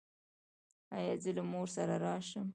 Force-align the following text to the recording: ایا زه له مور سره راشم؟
ایا 0.97 1.13
زه 1.23 1.31
له 1.37 1.43
مور 1.51 1.67
سره 1.75 1.95
راشم؟ 2.05 2.47